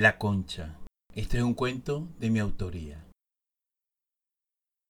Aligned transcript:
La 0.00 0.16
Concha. 0.16 0.76
Este 1.12 1.38
es 1.38 1.42
un 1.42 1.54
cuento 1.54 2.06
de 2.20 2.30
mi 2.30 2.38
autoría. 2.38 3.04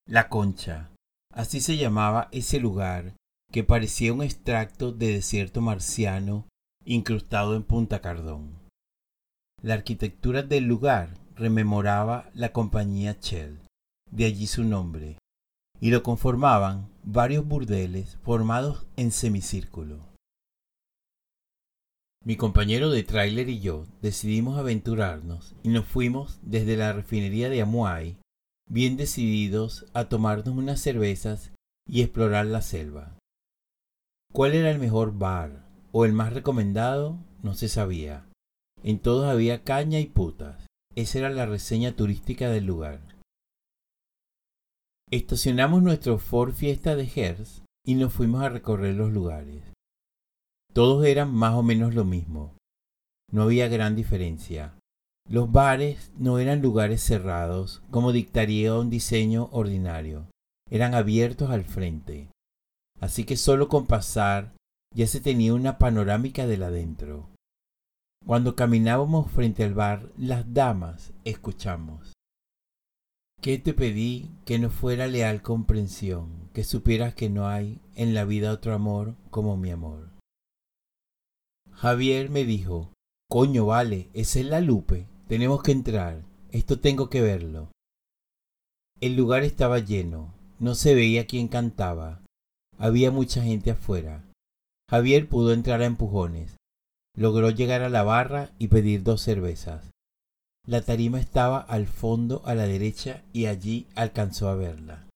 La 0.07 0.29
Concha. 0.29 0.91
Así 1.33 1.61
se 1.61 1.77
llamaba 1.77 2.29
ese 2.31 2.59
lugar 2.59 3.15
que 3.51 3.63
parecía 3.63 4.13
un 4.13 4.21
extracto 4.21 4.91
de 4.91 5.13
desierto 5.13 5.61
marciano 5.61 6.45
incrustado 6.85 7.55
en 7.55 7.63
Punta 7.63 8.01
Cardón. 8.01 8.51
La 9.63 9.73
arquitectura 9.73 10.43
del 10.43 10.65
lugar 10.65 11.17
rememoraba 11.33 12.29
la 12.35 12.53
compañía 12.53 13.17
Shell, 13.19 13.61
de 14.11 14.25
allí 14.25 14.45
su 14.45 14.63
nombre, 14.63 15.17
y 15.79 15.89
lo 15.89 16.03
conformaban 16.03 16.87
varios 17.01 17.47
burdeles 17.47 18.17
formados 18.17 18.85
en 18.95 19.11
semicírculo. 19.11 20.08
Mi 22.25 22.35
compañero 22.35 22.89
de 22.89 23.03
tráiler 23.03 23.49
y 23.49 23.59
yo 23.61 23.87
decidimos 24.01 24.57
aventurarnos 24.57 25.55
y 25.63 25.69
nos 25.69 25.85
fuimos 25.85 26.39
desde 26.41 26.75
la 26.75 26.91
refinería 26.91 27.49
de 27.49 27.61
Amuay, 27.61 28.17
bien 28.69 28.97
decididos 28.97 29.85
a 29.93 30.09
tomarnos 30.09 30.49
unas 30.49 30.81
cervezas 30.81 31.53
y 31.87 32.01
explorar 32.01 32.45
la 32.45 32.61
selva. 32.61 33.17
¿Cuál 34.33 34.53
era 34.53 34.69
el 34.69 34.79
mejor 34.79 35.17
bar 35.17 35.65
o 35.91 36.05
el 36.05 36.11
más 36.13 36.33
recomendado? 36.33 37.17
No 37.41 37.55
se 37.55 37.69
sabía. 37.69 38.25
En 38.83 38.99
todos 38.99 39.25
había 39.27 39.63
caña 39.63 39.99
y 39.99 40.05
putas. 40.05 40.67
Esa 40.95 41.19
era 41.19 41.29
la 41.29 41.45
reseña 41.45 41.95
turística 41.95 42.49
del 42.49 42.65
lugar. 42.65 43.01
Estacionamos 45.09 45.81
nuestro 45.81 46.19
Ford 46.19 46.53
Fiesta 46.53 46.95
de 46.95 47.09
Hertz 47.15 47.63
y 47.85 47.95
nos 47.95 48.13
fuimos 48.13 48.43
a 48.43 48.49
recorrer 48.49 48.95
los 48.95 49.11
lugares. 49.11 49.63
Todos 50.79 51.05
eran 51.05 51.35
más 51.35 51.55
o 51.55 51.61
menos 51.61 51.93
lo 51.93 52.05
mismo. 52.05 52.55
No 53.33 53.43
había 53.43 53.67
gran 53.67 53.97
diferencia. 53.97 54.75
Los 55.29 55.51
bares 55.51 56.13
no 56.17 56.39
eran 56.39 56.61
lugares 56.61 57.03
cerrados 57.03 57.83
como 57.91 58.13
dictaría 58.13 58.73
un 58.73 58.89
diseño 58.89 59.49
ordinario. 59.51 60.27
Eran 60.71 60.95
abiertos 60.95 61.49
al 61.49 61.65
frente. 61.65 62.29
Así 63.01 63.25
que 63.25 63.35
solo 63.35 63.67
con 63.67 63.87
pasar 63.87 64.53
ya 64.95 65.05
se 65.05 65.19
tenía 65.19 65.53
una 65.53 65.79
panorámica 65.79 66.47
del 66.47 66.63
adentro. 66.63 67.27
Cuando 68.25 68.55
caminábamos 68.55 69.29
frente 69.29 69.65
al 69.65 69.73
bar, 69.73 70.09
las 70.15 70.53
damas 70.53 71.11
escuchamos. 71.25 72.13
¿Qué 73.41 73.57
te 73.57 73.73
pedí 73.73 74.31
que 74.45 74.59
no 74.59 74.69
fuera 74.69 75.07
leal 75.07 75.41
comprensión, 75.41 76.49
que 76.53 76.63
supieras 76.63 77.15
que 77.15 77.29
no 77.29 77.49
hay 77.49 77.81
en 77.95 78.13
la 78.13 78.23
vida 78.23 78.53
otro 78.53 78.73
amor 78.73 79.15
como 79.29 79.57
mi 79.57 79.71
amor? 79.71 80.18
Javier 81.81 82.29
me 82.29 82.43
dijo, 82.43 82.91
coño, 83.29 83.67
vale, 83.67 84.09
esa 84.13 84.41
es 84.41 84.45
la 84.47 84.59
Lupe, 84.59 85.07
tenemos 85.29 85.63
que 85.63 85.71
entrar, 85.71 86.25
esto 86.51 86.81
tengo 86.81 87.09
que 87.09 87.21
verlo. 87.21 87.71
El 88.99 89.15
lugar 89.15 89.43
estaba 89.43 89.79
lleno, 89.79 90.33
no 90.59 90.75
se 90.75 90.93
veía 90.93 91.25
quién 91.25 91.47
cantaba, 91.47 92.21
había 92.77 93.11
mucha 93.11 93.43
gente 93.43 93.71
afuera. 93.71 94.25
Javier 94.89 95.29
pudo 95.29 95.53
entrar 95.53 95.81
a 95.81 95.85
empujones, 95.85 96.57
logró 97.15 97.49
llegar 97.49 97.81
a 97.81 97.89
la 97.89 98.03
barra 98.03 98.51
y 98.59 98.67
pedir 98.67 99.03
dos 99.03 99.21
cervezas. 99.21 99.89
La 100.67 100.81
tarima 100.81 101.21
estaba 101.21 101.59
al 101.59 101.87
fondo 101.87 102.41
a 102.43 102.55
la 102.55 102.67
derecha 102.67 103.23
y 103.31 103.45
allí 103.45 103.87
alcanzó 103.95 104.49
a 104.49 104.55
verla. 104.55 105.07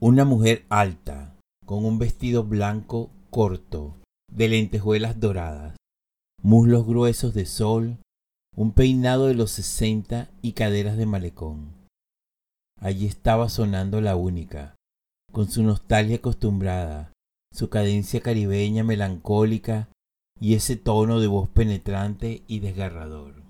Una 0.00 0.26
mujer 0.26 0.66
alta, 0.68 1.34
con 1.64 1.86
un 1.86 1.98
vestido 1.98 2.44
blanco 2.44 3.10
corto, 3.30 3.99
de 4.30 4.48
lentejuelas 4.48 5.20
doradas, 5.20 5.76
muslos 6.42 6.86
gruesos 6.86 7.34
de 7.34 7.46
sol, 7.46 7.98
un 8.56 8.72
peinado 8.72 9.26
de 9.26 9.34
los 9.34 9.50
sesenta 9.50 10.30
y 10.42 10.52
caderas 10.52 10.96
de 10.96 11.06
malecón. 11.06 11.72
Allí 12.80 13.06
estaba 13.06 13.48
sonando 13.48 14.00
la 14.00 14.16
única, 14.16 14.74
con 15.32 15.50
su 15.50 15.62
nostalgia 15.62 16.16
acostumbrada, 16.16 17.12
su 17.52 17.68
cadencia 17.68 18.20
caribeña 18.20 18.84
melancólica 18.84 19.88
y 20.40 20.54
ese 20.54 20.76
tono 20.76 21.20
de 21.20 21.26
voz 21.26 21.48
penetrante 21.50 22.42
y 22.46 22.60
desgarrador. 22.60 23.42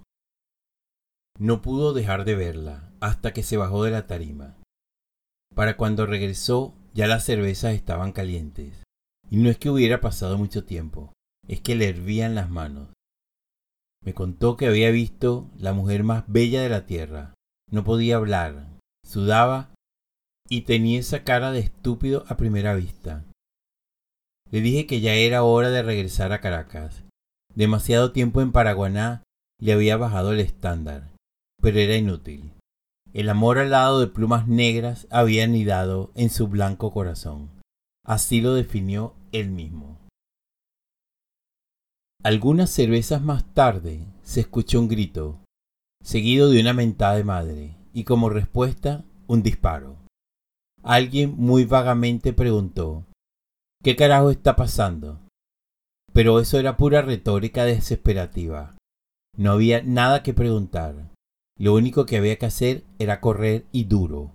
No 1.39 1.63
pudo 1.63 1.93
dejar 1.93 2.25
de 2.25 2.35
verla 2.35 2.93
hasta 3.01 3.33
que 3.33 3.43
se 3.43 3.57
bajó 3.57 3.85
de 3.85 3.93
la 3.93 4.07
tarima. 4.07 4.57
Para 5.55 5.77
cuando 5.77 6.07
regresó 6.07 6.75
ya 6.93 7.07
las 7.07 7.25
cervezas 7.25 7.75
estaban 7.75 8.13
calientes. 8.13 8.83
Y 9.31 9.37
no 9.37 9.49
es 9.49 9.59
que 9.59 9.71
hubiera 9.71 10.01
pasado 10.01 10.37
mucho 10.37 10.65
tiempo, 10.65 11.13
es 11.47 11.61
que 11.61 11.77
le 11.77 11.89
hervían 11.89 12.35
las 12.35 12.51
manos. 12.51 12.89
Me 14.05 14.13
contó 14.13 14.57
que 14.57 14.67
había 14.67 14.91
visto 14.91 15.51
la 15.57 15.73
mujer 15.73 16.05
más 16.05 16.25
bella 16.27 16.63
de 16.63 16.69
la 16.69 16.87
tierra. 16.87 17.35
No 17.71 17.85
podía 17.85 18.17
hablar, 18.17 18.67
sudaba 19.07 19.73
y 20.49 20.63
tenía 20.63 20.99
esa 20.99 21.23
cara 21.23 21.53
de 21.53 21.61
estúpido 21.61 22.25
a 22.29 22.37
primera 22.37 22.75
vista. 22.75 23.25
Le 24.51 24.61
dije 24.61 24.87
que 24.87 25.01
ya 25.01 25.15
era 25.15 25.45
hora 25.45 25.71
de 25.71 25.83
regresar 25.83 26.33
a 26.33 26.41
Caracas. 26.41 27.05
Demasiado 27.55 28.11
tiempo 28.11 28.41
en 28.41 28.51
Paraguaná 28.51 29.23
le 29.61 29.73
había 29.73 29.97
bajado 29.97 30.33
el 30.33 30.41
estándar, 30.41 31.11
pero 31.63 31.79
era 31.79 31.95
inútil. 31.95 32.53
El 33.13 33.29
amor 33.29 33.59
al 33.59 33.71
lado 33.71 34.01
de 34.01 34.09
plumas 34.09 34.49
negras 34.49 35.07
había 35.11 35.45
anidado 35.45 36.11
en 36.15 36.31
su 36.31 36.49
blanco 36.49 36.93
corazón. 36.93 37.51
Así 38.05 38.41
lo 38.41 38.55
definió 38.55 39.15
él 39.33 39.51
mismo. 39.51 39.99
Algunas 42.23 42.71
cervezas 42.71 43.23
más 43.23 43.45
tarde 43.55 44.07
se 44.23 44.41
escuchó 44.41 44.79
un 44.81 44.89
grito, 44.89 45.39
seguido 46.03 46.51
de 46.51 46.61
una 46.61 46.75
mentada 46.75 47.17
de 47.17 47.25
madre, 47.25 47.77
y 47.95 48.05
como 48.05 48.29
respuesta 48.29 49.05
un 49.27 49.43
disparo. 49.43 49.97
Alguien 50.83 51.35
muy 51.37 51.65
vagamente 51.65 52.33
preguntó, 52.33 53.05
¿qué 53.83 53.97
carajo 53.97 54.31
está 54.31 54.57
pasando? 54.57 55.19
Pero 56.13 56.41
eso 56.41 56.59
era 56.59 56.77
pura 56.77 57.03
retórica 57.03 57.65
desesperativa. 57.65 58.77
No 59.37 59.53
había 59.53 59.83
nada 59.83 60.23
que 60.23 60.35
preguntar. 60.35 61.11
Lo 61.59 61.75
único 61.75 62.07
que 62.07 62.17
había 62.17 62.39
que 62.39 62.47
hacer 62.47 62.85
era 62.99 63.21
correr 63.21 63.67
y 63.73 63.85
duro, 63.85 64.33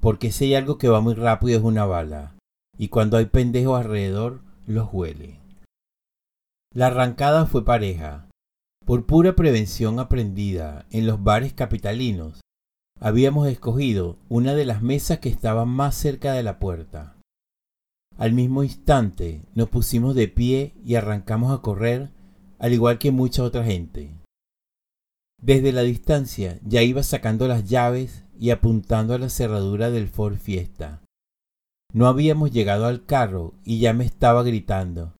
porque 0.00 0.32
si 0.32 0.46
hay 0.46 0.54
algo 0.54 0.78
que 0.78 0.88
va 0.88 1.00
muy 1.00 1.14
rápido 1.14 1.58
es 1.58 1.64
una 1.64 1.84
bala, 1.84 2.34
y 2.78 2.88
cuando 2.88 3.16
hay 3.16 3.26
pendejos 3.26 3.78
alrededor, 3.78 4.40
los 4.66 4.88
huele. 4.92 5.40
La 6.72 6.86
arrancada 6.86 7.44
fue 7.46 7.64
pareja. 7.64 8.28
Por 8.86 9.04
pura 9.04 9.34
prevención 9.34 9.98
aprendida 9.98 10.86
en 10.90 11.06
los 11.06 11.22
bares 11.22 11.52
capitalinos, 11.52 12.40
habíamos 13.00 13.48
escogido 13.48 14.16
una 14.28 14.54
de 14.54 14.64
las 14.64 14.80
mesas 14.80 15.18
que 15.18 15.28
estaba 15.28 15.64
más 15.64 15.94
cerca 15.94 16.32
de 16.32 16.42
la 16.42 16.58
puerta. 16.58 17.16
Al 18.16 18.32
mismo 18.32 18.62
instante 18.64 19.42
nos 19.54 19.68
pusimos 19.68 20.14
de 20.14 20.28
pie 20.28 20.74
y 20.84 20.94
arrancamos 20.94 21.52
a 21.52 21.62
correr, 21.62 22.10
al 22.58 22.72
igual 22.72 22.98
que 22.98 23.10
mucha 23.10 23.42
otra 23.42 23.64
gente. 23.64 24.14
Desde 25.40 25.72
la 25.72 25.82
distancia 25.82 26.58
ya 26.64 26.82
iba 26.82 27.02
sacando 27.02 27.46
las 27.46 27.68
llaves 27.68 28.24
y 28.38 28.50
apuntando 28.50 29.14
a 29.14 29.18
la 29.18 29.28
cerradura 29.28 29.90
del 29.90 30.08
Ford 30.08 30.36
Fiesta. 30.36 31.00
No 31.92 32.06
habíamos 32.06 32.50
llegado 32.50 32.86
al 32.86 33.04
carro 33.06 33.54
y 33.64 33.78
ya 33.78 33.92
me 33.92 34.04
estaba 34.04 34.42
gritando. 34.42 35.14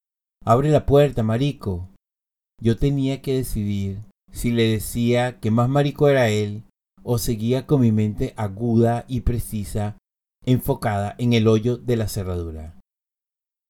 Abre 0.44 0.70
la 0.70 0.86
puerta, 0.86 1.22
marico. 1.22 1.88
Yo 2.60 2.76
tenía 2.76 3.22
que 3.22 3.34
decidir 3.34 4.00
si 4.32 4.50
le 4.50 4.68
decía 4.68 5.40
que 5.40 5.50
más 5.50 5.68
marico 5.68 6.08
era 6.08 6.28
él 6.28 6.64
o 7.02 7.18
seguía 7.18 7.66
con 7.66 7.80
mi 7.80 7.92
mente 7.92 8.34
aguda 8.36 9.04
y 9.08 9.22
precisa 9.22 9.96
enfocada 10.44 11.14
en 11.18 11.32
el 11.32 11.48
hoyo 11.48 11.76
de 11.76 11.96
la 11.96 12.08
cerradura. 12.08 12.78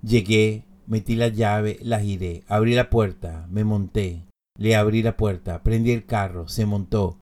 Llegué, 0.02 0.64
metí 0.86 1.14
la 1.16 1.28
llave, 1.28 1.78
la 1.82 2.00
giré, 2.00 2.44
abrí 2.48 2.74
la 2.74 2.90
puerta, 2.90 3.46
me 3.50 3.64
monté, 3.64 4.24
le 4.56 4.76
abrí 4.76 5.02
la 5.02 5.16
puerta, 5.16 5.62
prendí 5.62 5.92
el 5.92 6.06
carro, 6.06 6.48
se 6.48 6.66
montó. 6.66 7.20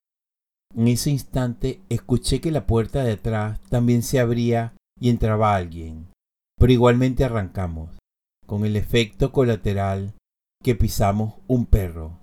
En 0.74 0.88
ese 0.88 1.10
instante 1.10 1.80
escuché 1.88 2.40
que 2.40 2.50
la 2.50 2.66
puerta 2.66 3.02
de 3.02 3.12
atrás 3.12 3.60
también 3.68 4.02
se 4.02 4.20
abría 4.20 4.74
y 4.98 5.10
entraba 5.10 5.54
alguien. 5.54 6.08
Pero 6.58 6.72
igualmente 6.72 7.24
arrancamos, 7.24 7.90
con 8.46 8.64
el 8.64 8.76
efecto 8.76 9.32
colateral 9.32 10.14
que 10.62 10.74
pisamos 10.74 11.34
un 11.46 11.66
perro. 11.66 12.20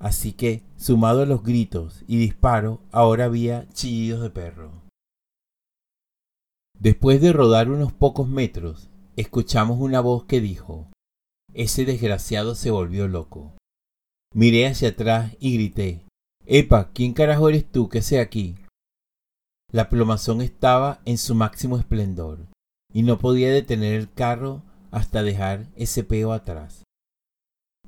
Así 0.00 0.32
que, 0.32 0.62
sumado 0.76 1.22
a 1.22 1.26
los 1.26 1.42
gritos 1.42 2.02
y 2.08 2.16
disparos, 2.16 2.80
ahora 2.90 3.26
había 3.26 3.68
chillidos 3.70 4.22
de 4.22 4.30
perro. 4.30 4.72
Después 6.78 7.20
de 7.20 7.32
rodar 7.32 7.70
unos 7.70 7.92
pocos 7.92 8.28
metros, 8.28 8.90
escuchamos 9.16 9.78
una 9.78 10.00
voz 10.00 10.24
que 10.24 10.40
dijo, 10.40 10.88
Ese 11.52 11.84
desgraciado 11.84 12.54
se 12.54 12.70
volvió 12.70 13.06
loco. 13.06 13.52
Miré 14.34 14.66
hacia 14.66 14.88
atrás 14.88 15.36
y 15.38 15.54
grité, 15.54 16.04
Epa, 16.46 16.90
¿quién 16.92 17.12
carajo 17.12 17.48
eres 17.48 17.70
tú 17.70 17.88
que 17.88 18.02
sea 18.02 18.22
aquí? 18.22 18.56
La 19.74 19.88
plomazón 19.88 20.40
estaba 20.40 21.00
en 21.04 21.18
su 21.18 21.34
máximo 21.34 21.76
esplendor 21.76 22.46
y 22.92 23.02
no 23.02 23.18
podía 23.18 23.50
detener 23.50 23.94
el 23.94 24.08
carro 24.08 24.62
hasta 24.92 25.24
dejar 25.24 25.66
ese 25.74 26.04
peo 26.04 26.32
atrás. 26.32 26.84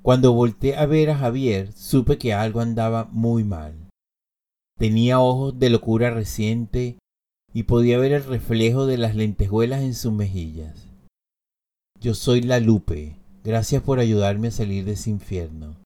Cuando 0.03 0.33
volteé 0.33 0.77
a 0.77 0.85
ver 0.87 1.11
a 1.11 1.17
Javier, 1.17 1.73
supe 1.75 2.19
que 2.19 2.35
algo 2.35 2.59
andaba 2.59 3.05
muy 3.13 3.45
mal. 3.45 3.89
Tenía 4.77 5.21
ojos 5.21 5.61
de 5.61 5.71
locura 5.71 6.11
reciente 6.11 6.99
y 7.53 7.63
podía 7.63 7.99
ver 7.99 8.15
el 8.15 8.25
reflejo 8.25 8.87
de 8.87 8.99
las 8.99 9.15
lentejuelas 9.15 9.83
en 9.83 9.95
sus 9.95 10.13
mejillas. 10.13 10.89
Yo 12.01 12.15
soy 12.15 12.41
la 12.41 12.59
Lupe. 12.59 13.15
Gracias 13.45 13.81
por 13.81 14.01
ayudarme 14.01 14.49
a 14.49 14.51
salir 14.51 14.85
de 14.87 14.95
ese 14.95 15.11
infierno. 15.11 15.77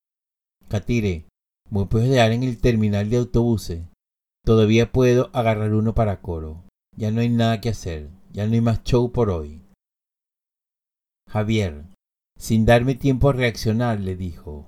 Catire, 0.68 1.26
¿me 1.68 1.84
puedes 1.84 2.08
dejar 2.08 2.32
en 2.32 2.42
el 2.42 2.56
terminal 2.56 3.10
de 3.10 3.18
autobuses? 3.18 3.82
Todavía 4.50 4.90
puedo 4.90 5.30
agarrar 5.32 5.74
uno 5.74 5.94
para 5.94 6.20
coro. 6.20 6.64
Ya 6.96 7.12
no 7.12 7.20
hay 7.20 7.28
nada 7.28 7.60
que 7.60 7.68
hacer. 7.68 8.08
Ya 8.32 8.48
no 8.48 8.54
hay 8.54 8.60
más 8.60 8.82
show 8.82 9.12
por 9.12 9.30
hoy. 9.30 9.62
Javier, 11.28 11.84
sin 12.36 12.66
darme 12.66 12.96
tiempo 12.96 13.28
a 13.28 13.32
reaccionar, 13.32 14.00
le 14.00 14.16
dijo, 14.16 14.66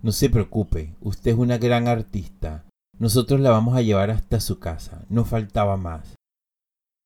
No 0.00 0.12
se 0.12 0.30
preocupe, 0.30 0.94
usted 1.02 1.32
es 1.32 1.36
una 1.36 1.58
gran 1.58 1.88
artista. 1.88 2.64
Nosotros 2.98 3.38
la 3.40 3.50
vamos 3.50 3.76
a 3.76 3.82
llevar 3.82 4.10
hasta 4.10 4.40
su 4.40 4.58
casa, 4.58 5.04
no 5.10 5.26
faltaba 5.26 5.76
más. 5.76 6.14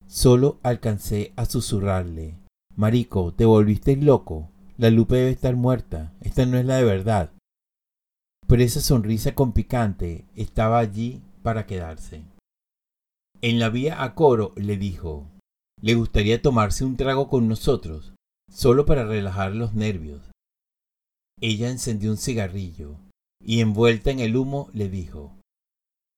Solo 0.06 0.61
alcancé 0.62 1.32
a 1.35 1.44
susurrarle, 1.44 2.37
Marico, 2.76 3.35
te 3.35 3.47
volviste 3.47 3.97
loco. 3.97 4.49
La 4.79 4.91
Lupe 4.91 5.17
debe 5.17 5.31
estar 5.31 5.56
muerta. 5.56 6.12
Esta 6.20 6.47
no 6.47 6.56
es 6.56 6.67
la 6.67 6.76
de 6.76 6.85
verdad. 6.85 7.32
Pero 8.47 8.62
esa 8.62 8.81
sonrisa 8.81 9.35
con 9.35 9.50
picante 9.50 10.25
estaba 10.37 10.79
allí 10.79 11.20
para 11.46 11.64
quedarse. 11.64 12.25
En 13.40 13.60
la 13.60 13.69
vía 13.69 14.02
a 14.02 14.16
coro 14.16 14.52
le 14.56 14.76
dijo, 14.76 15.28
¿le 15.81 15.94
gustaría 15.94 16.43
tomarse 16.43 16.84
un 16.84 16.96
trago 16.96 17.28
con 17.28 17.46
nosotros? 17.46 18.14
solo 18.50 18.84
para 18.84 19.04
relajar 19.04 19.54
los 19.54 19.75
nervios. 19.75 20.22
Ella 21.40 21.70
encendió 21.70 22.10
un 22.10 22.16
cigarrillo 22.16 22.96
y 23.40 23.60
envuelta 23.60 24.10
en 24.10 24.19
el 24.19 24.37
humo 24.37 24.70
le 24.72 24.88
dijo, 24.88 25.32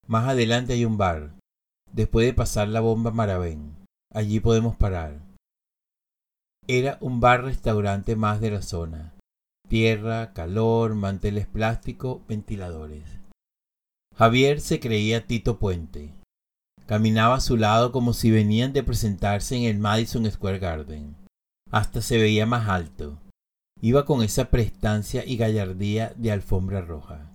Más 0.06 0.26
adelante 0.28 0.72
hay 0.72 0.86
un 0.86 0.96
bar, 0.96 1.34
después 1.92 2.26
de 2.26 2.32
pasar 2.32 2.69
la 2.69 2.80
bomba 2.80 3.10
Maravén, 3.10 3.76
allí 4.10 4.40
podemos 4.40 4.76
parar. 4.76 5.20
Era 6.66 6.96
un 7.02 7.20
bar-restaurante 7.20 8.16
más 8.16 8.40
de 8.40 8.50
la 8.50 8.62
zona. 8.62 9.14
Tierra, 9.69 10.32
calor, 10.32 10.94
manteles 10.94 11.46
plásticos, 11.46 12.26
ventiladores. 12.26 13.17
Javier 14.18 14.60
se 14.60 14.80
creía 14.80 15.28
Tito 15.28 15.60
Puente. 15.60 16.12
Caminaba 16.86 17.36
a 17.36 17.40
su 17.40 17.56
lado 17.56 17.92
como 17.92 18.12
si 18.12 18.32
venían 18.32 18.72
de 18.72 18.82
presentarse 18.82 19.54
en 19.54 19.62
el 19.62 19.78
Madison 19.78 20.28
Square 20.28 20.58
Garden. 20.58 21.14
Hasta 21.70 22.02
se 22.02 22.18
veía 22.18 22.44
más 22.44 22.68
alto. 22.68 23.20
Iba 23.80 24.04
con 24.04 24.24
esa 24.24 24.50
prestancia 24.50 25.24
y 25.24 25.36
gallardía 25.36 26.14
de 26.16 26.32
alfombra 26.32 26.80
roja. 26.80 27.30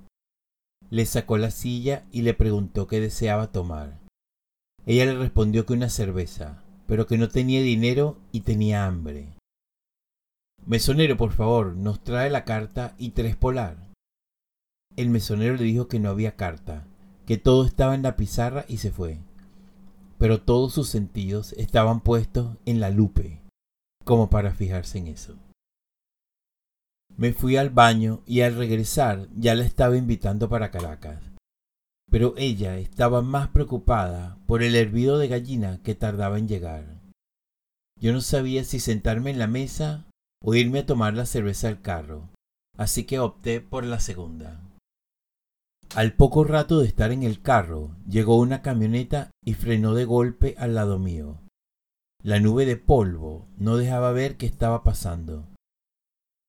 Le 0.90 1.06
sacó 1.06 1.38
la 1.38 1.52
silla 1.52 2.04
y 2.12 2.24
le 2.24 2.34
preguntó 2.34 2.86
qué 2.86 3.00
deseaba 3.00 3.54
tomar. 3.54 4.02
Ella 4.86 5.06
le 5.06 5.18
respondió 5.18 5.66
que 5.66 5.72
una 5.72 5.88
cerveza, 5.88 6.66
pero 6.86 7.08
que 7.08 7.18
no 7.18 7.30
tenía 7.30 7.62
dinero 7.62 8.18
y 8.34 8.42
tenía 8.42 8.86
hambre. 8.86 9.30
Mesonero, 10.66 11.16
por 11.16 11.32
favor, 11.32 11.78
nos 11.78 12.04
trae 12.04 12.30
la 12.30 12.44
carta 12.44 12.94
y 12.98 13.12
tres 13.12 13.38
polar. 13.38 13.93
El 14.96 15.10
mesonero 15.10 15.56
le 15.56 15.64
dijo 15.64 15.88
que 15.88 16.00
no 16.00 16.10
había 16.10 16.36
carta, 16.36 16.86
que 17.26 17.38
todo 17.38 17.66
estaba 17.66 17.96
en 17.96 18.04
la 18.04 18.16
pizarra 18.16 18.66
y 18.68 18.78
se 18.78 18.92
fue. 18.92 19.20
Pero 20.20 20.42
todos 20.42 20.74
sus 20.74 20.90
sentidos 20.90 21.54
estaban 21.54 22.02
puestos 22.02 22.58
en 22.66 22.80
la 22.80 22.90
lupe 22.90 23.42
como 24.04 24.30
para 24.30 24.52
fijarse 24.52 24.98
en 24.98 25.08
eso. 25.08 25.36
Me 27.16 27.34
fui 27.34 27.58
al 27.58 27.70
baño 27.70 28.22
y 28.26 28.42
al 28.42 28.56
regresar 28.56 29.28
ya 29.36 29.56
la 29.56 29.64
estaba 29.64 29.98
invitando 29.98 30.50
para 30.50 30.72
Caracas. 30.72 31.22
Pero 32.10 32.34
ella 32.38 32.78
estaba 32.78 33.22
más 33.22 33.50
preocupada 33.50 34.38
por 34.46 34.62
el 34.62 34.76
hervido 34.76 35.18
de 35.18 35.28
gallina 35.28 35.80
que 35.84 35.96
tardaba 35.96 36.38
en 36.38 36.48
llegar. 36.48 37.02
Yo 38.00 38.14
no 38.14 38.22
sabía 38.22 38.64
si 38.64 38.80
sentarme 38.80 39.32
en 39.32 39.40
la 39.40 39.48
mesa 39.48 40.06
o 40.44 40.54
irme 40.56 40.80
a 40.80 40.86
tomar 40.86 41.14
la 41.14 41.26
cerveza 41.26 41.68
al 41.70 41.82
carro, 41.82 42.30
así 42.78 43.06
que 43.06 43.20
opté 43.20 43.62
por 43.62 43.86
la 43.86 44.00
segunda. 44.00 44.60
Al 45.96 46.14
poco 46.14 46.44
rato 46.44 46.80
de 46.80 46.88
estar 46.88 47.12
en 47.12 47.22
el 47.22 47.44
carro, 47.44 47.96
llegó 48.10 48.40
una 48.40 48.64
camioneta 48.64 49.30
y 49.46 49.54
frenó 49.54 49.94
de 49.94 50.06
golpe 50.06 50.56
al 50.58 50.74
lado 50.74 50.98
mío. 50.98 51.40
La 52.24 52.40
nube 52.40 52.66
de 52.66 52.78
polvo 52.78 53.48
no 53.58 53.78
dejaba 53.78 54.12
ver 54.12 54.36
qué 54.38 54.48
estaba 54.48 54.84
pasando. 54.84 55.46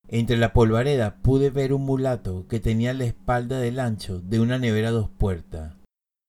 Entre 0.08 0.38
la 0.38 0.54
polvareda 0.54 1.16
pude 1.16 1.50
ver 1.50 1.74
un 1.74 1.84
mulato 1.84 2.46
que 2.48 2.58
tenía 2.58 2.94
la 2.94 3.04
espalda 3.04 3.58
del 3.58 3.80
ancho 3.80 4.20
de 4.20 4.40
una 4.40 4.58
nevera 4.58 4.90
dos 4.90 5.10
puertas, 5.10 5.74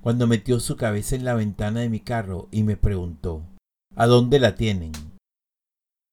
cuando 0.02 0.28
metió 0.28 0.60
su 0.60 0.76
cabeza 0.76 1.16
en 1.16 1.24
la 1.24 1.36
ventana 1.36 1.80
de 1.80 1.90
mi 1.90 2.02
carro 2.02 2.50
y 2.52 2.64
me 2.64 2.76
preguntó 2.76 3.44
¿A 3.96 4.08
dónde 4.08 4.40
la 4.40 4.56
tienen? 4.56 4.92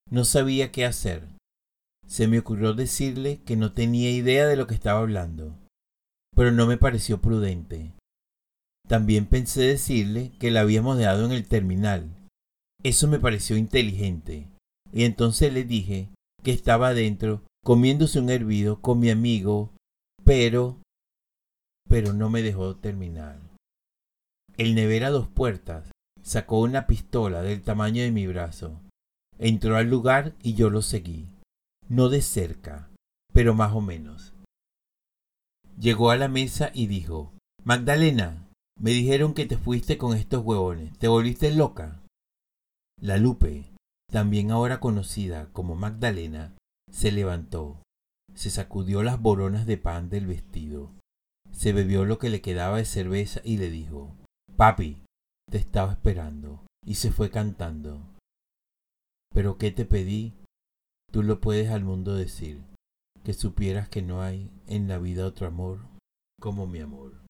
No 0.08 0.24
sabía 0.24 0.70
qué 0.70 0.84
hacer. 0.84 1.26
Se 2.06 2.28
me 2.28 2.38
ocurrió 2.38 2.74
decirle 2.74 3.40
que 3.44 3.56
no 3.56 3.72
tenía 3.72 4.10
idea 4.10 4.46
de 4.46 4.56
lo 4.56 4.68
que 4.68 4.74
estaba 4.74 5.00
hablando, 5.00 5.56
pero 6.34 6.52
no 6.52 6.66
me 6.66 6.76
pareció 6.76 7.20
prudente. 7.20 7.92
También 8.88 9.26
pensé 9.26 9.62
decirle 9.62 10.32
que 10.38 10.50
la 10.50 10.60
habíamos 10.60 10.98
dejado 10.98 11.24
en 11.24 11.32
el 11.32 11.46
terminal 11.46 12.10
eso 12.82 13.06
me 13.06 13.20
pareció 13.20 13.56
inteligente, 13.56 14.48
y 14.92 15.04
entonces 15.04 15.52
le 15.52 15.64
dije 15.64 16.08
que 16.42 16.50
estaba 16.50 16.88
adentro 16.88 17.42
comiéndose 17.64 18.18
un 18.18 18.28
hervido 18.28 18.80
con 18.80 18.98
mi 18.98 19.10
amigo, 19.10 19.70
pero... 20.24 20.80
pero 21.88 22.12
no 22.12 22.28
me 22.28 22.42
dejó 22.42 22.76
terminar. 22.76 23.38
El 24.56 24.74
nevera 24.74 25.10
dos 25.10 25.28
puertas 25.28 25.92
sacó 26.22 26.60
una 26.60 26.86
pistola 26.86 27.42
del 27.42 27.62
tamaño 27.62 28.02
de 28.02 28.10
mi 28.10 28.26
brazo, 28.26 28.80
entró 29.38 29.76
al 29.76 29.88
lugar 29.88 30.34
y 30.42 30.54
yo 30.54 30.68
lo 30.68 30.82
seguí, 30.82 31.28
no 31.88 32.08
de 32.08 32.20
cerca, 32.20 32.90
pero 33.32 33.54
más 33.54 33.72
o 33.74 33.80
menos. 33.80 34.31
Llegó 35.78 36.10
a 36.10 36.16
la 36.16 36.28
mesa 36.28 36.70
y 36.74 36.86
dijo, 36.86 37.32
Magdalena, 37.64 38.48
me 38.78 38.90
dijeron 38.90 39.34
que 39.34 39.46
te 39.46 39.56
fuiste 39.56 39.98
con 39.98 40.16
estos 40.16 40.44
huevones, 40.44 40.96
¿te 40.98 41.08
volviste 41.08 41.50
loca? 41.54 42.00
La 43.00 43.16
Lupe, 43.16 43.64
también 44.10 44.50
ahora 44.50 44.80
conocida 44.80 45.48
como 45.52 45.74
Magdalena, 45.74 46.54
se 46.90 47.12
levantó, 47.12 47.82
se 48.34 48.50
sacudió 48.50 49.02
las 49.02 49.20
boronas 49.20 49.66
de 49.66 49.78
pan 49.78 50.10
del 50.10 50.26
vestido, 50.26 50.90
se 51.52 51.72
bebió 51.72 52.04
lo 52.04 52.18
que 52.18 52.30
le 52.30 52.40
quedaba 52.40 52.78
de 52.78 52.84
cerveza 52.84 53.40
y 53.44 53.56
le 53.56 53.70
dijo, 53.70 54.14
Papi, 54.56 55.02
te 55.50 55.58
estaba 55.58 55.92
esperando, 55.92 56.64
y 56.84 56.96
se 56.96 57.10
fue 57.12 57.30
cantando. 57.30 58.00
Pero 59.32 59.58
¿qué 59.58 59.70
te 59.70 59.84
pedí? 59.84 60.34
Tú 61.10 61.22
lo 61.22 61.40
puedes 61.40 61.70
al 61.70 61.84
mundo 61.84 62.14
decir, 62.14 62.62
que 63.24 63.32
supieras 63.32 63.88
que 63.88 64.02
no 64.02 64.22
hay 64.22 64.50
en 64.66 64.88
la 64.88 64.98
vida 64.98 65.26
otro 65.26 65.46
amor 65.46 65.80
como 66.40 66.66
mi 66.66 66.80
amor. 66.80 67.21